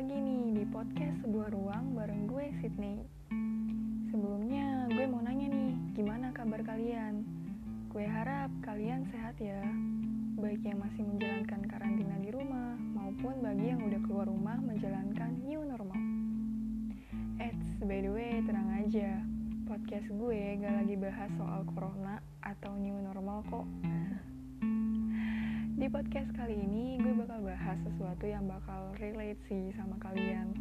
[0.00, 3.04] lagi nih di podcast sebuah ruang bareng gue Sydney.
[4.08, 7.20] Sebelumnya gue mau nanya nih, gimana kabar kalian?
[7.92, 9.60] Gue harap kalian sehat ya.
[10.40, 15.68] Baik yang masih menjalankan karantina di rumah maupun bagi yang udah keluar rumah menjalankan new
[15.68, 16.00] normal.
[17.36, 19.20] Eits, by the way, tenang aja.
[19.68, 23.68] Podcast gue gak lagi bahas soal corona atau new normal kok.
[25.80, 30.52] Di podcast kali ini gue bakal bahas sesuatu yang bakal relate sih sama kalian.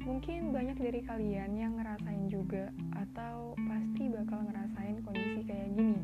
[0.00, 6.00] Mungkin banyak dari kalian yang ngerasain juga atau pasti bakal ngerasain kondisi kayak gini.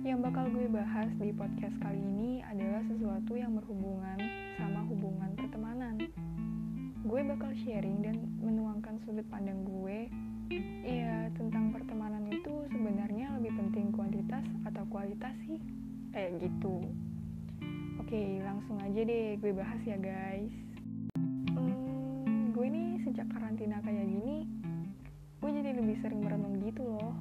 [0.00, 4.16] Yang bakal gue bahas di podcast kali ini adalah sesuatu yang berhubungan
[4.56, 6.00] sama hubungan pertemanan.
[7.04, 10.08] Gue bakal sharing dan menuangkan sudut pandang gue
[10.88, 15.60] Iya, tentang pertemanan itu sebenarnya lebih penting kuantitas atau kualitas sih?
[16.16, 16.80] Kayak gitu.
[18.00, 20.48] Oke, langsung aja deh gue bahas ya guys.
[21.52, 24.48] Hmm, gue nih sejak karantina kayak gini,
[25.36, 27.12] gue jadi lebih sering merenung gitu loh.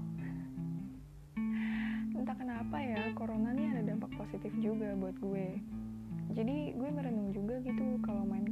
[2.16, 5.59] Entah kenapa ya, corona nih ada dampak positif juga buat gue.
[6.31, 8.47] Jadi gue merenung juga gitu kalau main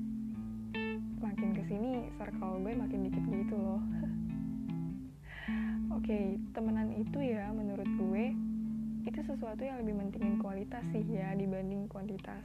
[1.23, 3.79] makin ke sini circle gue makin dikit gitu loh.
[5.95, 8.35] Oke, temenan itu ya menurut gue
[9.07, 12.43] itu sesuatu yang lebih mentingin kualitas sih ya dibanding kuantitas.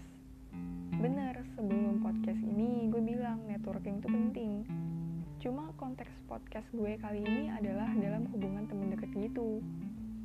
[0.95, 4.53] Bener, sebelum podcast ini gue bilang networking itu penting.
[5.43, 9.59] Cuma konteks podcast gue kali ini adalah dalam hubungan temen deket gitu.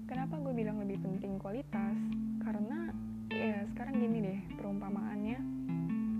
[0.05, 1.97] Kenapa gue bilang lebih penting kualitas?
[2.45, 2.93] Karena
[3.33, 5.41] ya sekarang gini deh perumpamaannya.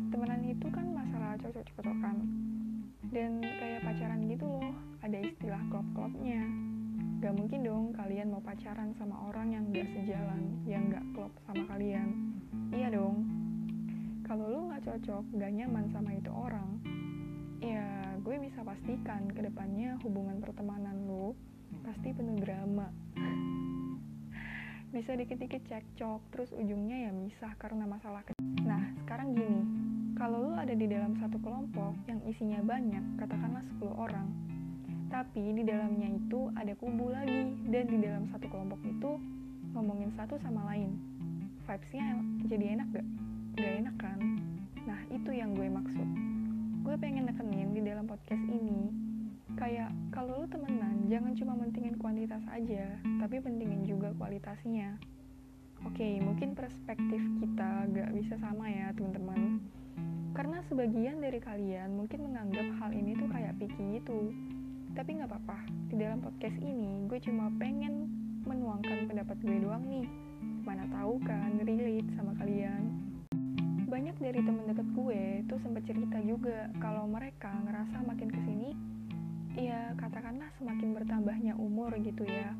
[0.09, 2.25] Temenan itu kan masalah cocok-cocokan.
[3.13, 4.73] Dan kayak pacaran gitu loh,
[5.05, 6.66] ada istilah klop-klopnya
[7.17, 11.65] Gak mungkin dong kalian mau pacaran sama orang yang gak sejalan, yang gak klop sama
[11.65, 12.13] kalian.
[12.69, 13.25] Iya dong.
[14.21, 16.77] Kalau lu gak cocok, gak nyaman sama itu orang,
[17.57, 21.33] ya gue bisa pastikan ke depannya hubungan pertemanan lu
[21.81, 22.85] pasti penuh drama.
[24.93, 28.45] bisa dikit-dikit cekcok, terus ujungnya ya misah karena masalah kecil.
[28.61, 29.61] Nah, sekarang gini,
[30.21, 34.27] kalau lu ada di dalam satu kelompok yang isinya banyak, katakanlah 10 orang,
[35.07, 39.11] tapi di dalamnya itu ada kubu lagi dan di dalam satu kelompok itu
[39.71, 40.99] ngomongin satu sama lain.
[41.63, 43.07] Vibesnya jadi enak gak?
[43.59, 44.19] Gak enak kan?
[44.83, 46.07] Nah itu yang gue maksud.
[46.83, 48.91] Gue pengen nekenin di dalam podcast ini
[49.57, 54.99] kayak kalau lu temenan jangan cuma mentingin kuantitas aja, tapi pentingin juga kualitasnya.
[55.85, 59.61] Oke, mungkin perspektif kita gak bisa sama ya teman-teman.
[60.35, 64.35] Karena sebagian dari kalian mungkin menganggap hal ini tuh kayak picky gitu
[64.97, 65.61] tapi nggak apa-apa,
[65.93, 68.09] di dalam podcast ini gue cuma pengen
[68.49, 70.09] menuangkan pendapat gue doang nih.
[70.65, 72.97] Mana tahu kan relate sama kalian.
[73.85, 78.73] Banyak dari temen deket gue tuh sempat cerita juga kalau mereka ngerasa makin ke sini,
[79.53, 82.57] ya katakanlah semakin bertambahnya umur gitu ya.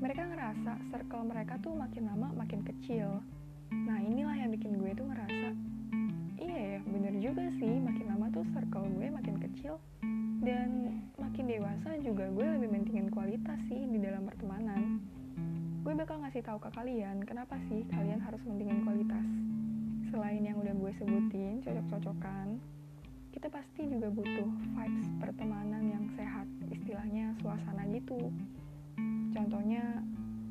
[0.00, 3.20] Mereka ngerasa circle mereka tuh makin lama makin kecil.
[3.76, 5.52] Nah inilah yang bikin gue tuh ngerasa,
[6.40, 9.76] iya ya bener juga sih makin lama tuh circle gue makin kecil
[10.40, 11.02] dan
[11.38, 14.98] makin dewasa juga gue lebih mentingin kualitas sih di dalam pertemanan.
[15.86, 19.22] Gue bakal ngasih tahu ke kalian kenapa sih kalian harus mentingin kualitas?
[20.10, 22.58] Selain yang udah gue sebutin cocok-cocokan
[23.30, 28.18] kita pasti juga butuh vibes pertemanan yang sehat istilahnya suasana gitu.
[29.30, 30.02] Contohnya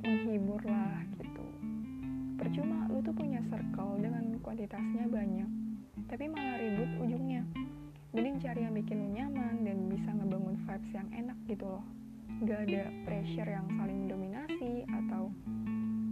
[0.07, 1.47] menghibur lah gitu.
[2.39, 5.51] Percuma lu tuh punya circle dengan kuantitasnya banyak
[6.07, 7.43] tapi malah ribut ujungnya
[8.15, 11.83] mending cari yang bikin lu nyaman dan bisa ngebangun vibes yang enak gitu loh.
[12.47, 15.33] Gak ada pressure yang saling mendominasi atau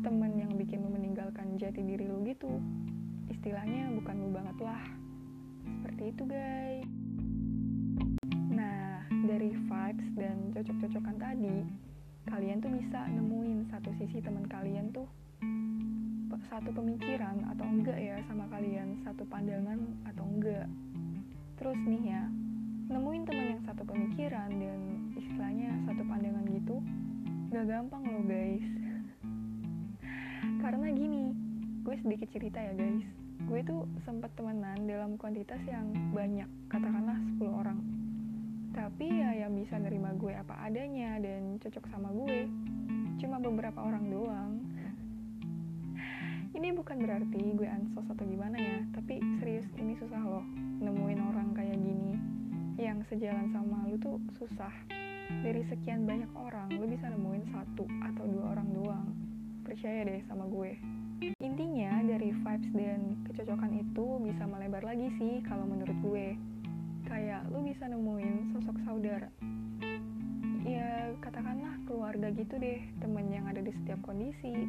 [0.04, 2.60] temen yang bikin lu meninggalkan jati diri lu gitu.
[3.32, 4.84] Istilahnya bukan lu banget lah.
[5.64, 6.90] Seperti itu guys.
[8.52, 11.58] Nah dari vibes dan cocok-cocokan tadi
[12.26, 15.08] kalian tuh bisa nemuin satu sisi teman kalian tuh.
[16.52, 19.02] Satu pemikiran atau enggak ya sama kalian?
[19.02, 20.70] Satu pandangan atau enggak
[21.56, 22.24] Terus nih ya,
[22.92, 24.80] nemuin teman yang satu pemikiran dan
[25.16, 26.84] istilahnya satu pandangan gitu,
[27.50, 28.68] gak gampang loh guys.
[30.64, 31.32] Karena gini,
[31.88, 33.08] gue sedikit cerita ya guys.
[33.48, 37.80] Gue tuh sempat temenan dalam kuantitas yang banyak, katakanlah 10 orang.
[38.76, 42.52] Tapi ya yang bisa nerima gue apa adanya dan cocok sama gue,
[43.24, 44.52] cuma beberapa orang doang.
[46.60, 49.24] Ini bukan berarti gue ansos atau gimana ya, tapi
[53.10, 54.72] sejalan sama lu tuh susah.
[55.42, 59.08] Dari sekian banyak orang, lu bisa nemuin satu atau dua orang doang.
[59.66, 60.78] Percaya deh sama gue.
[61.42, 66.28] Intinya dari vibes dan kecocokan itu bisa melebar lagi sih kalau menurut gue.
[67.06, 69.30] kayak lu bisa nemuin sosok saudara
[70.66, 74.66] ya katakanlah keluarga gitu deh temen yang ada di setiap kondisi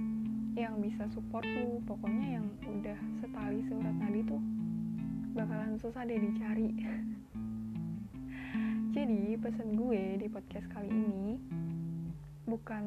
[0.52, 4.42] yang bisa support lu pokoknya yang udah setali surat nadi tuh
[5.32, 6.68] bakalan susah deh dicari
[8.96, 11.36] jadi pesan gue di podcast kali ini
[12.48, 12.80] bukan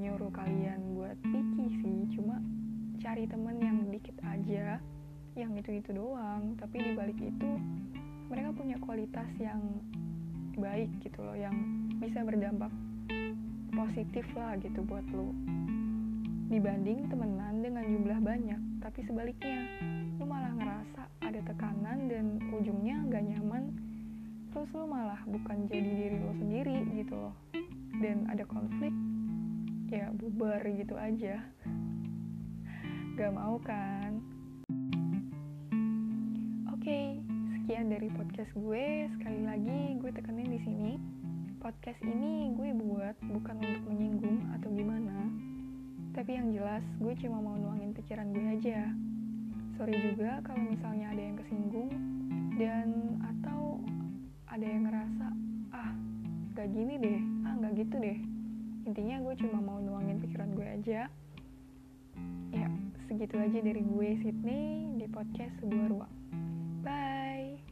[0.00, 2.40] nyuruh kalian buat picky sih cuma
[3.04, 4.80] cari temen yang dikit aja
[5.36, 6.56] yang itu-itu doang.
[6.56, 7.50] Tapi dibalik itu
[8.32, 9.60] mereka punya kualitas yang
[10.56, 11.52] baik gitu loh yang
[12.00, 12.72] bisa berdampak
[13.76, 15.36] positif lah gitu buat lo.
[16.48, 19.68] Dibanding temenan dengan jumlah banyak tapi sebaliknya
[20.16, 22.75] lo malah ngerasa ada tekanan dan nyaman
[24.66, 27.38] terus lo malah bukan jadi diri lo sendiri gitu loh.
[28.02, 28.90] Dan ada konflik
[29.86, 31.38] ya bubar gitu aja.
[33.14, 34.18] Gak mau kan?
[36.74, 37.06] Oke okay,
[37.54, 39.06] sekian dari podcast gue.
[39.14, 40.92] Sekali lagi gue tekenin di sini.
[41.62, 45.30] Podcast ini gue buat bukan untuk menyinggung atau gimana.
[46.10, 48.90] Tapi yang jelas gue cuma mau nuangin pikiran gue aja.
[49.78, 51.90] Sorry juga kalau misalnya ada yang kesinggung
[52.58, 53.78] dan atau
[54.46, 55.26] ada yang ngerasa
[55.74, 55.92] ah
[56.54, 58.18] gak gini deh ah gak gitu deh.
[58.86, 61.10] Intinya gue cuma mau nuangin pikiran gue aja.
[62.54, 62.68] Ya
[63.10, 66.14] segitu aja dari gue Sydney di podcast sebuah ruang.
[66.86, 67.65] Bye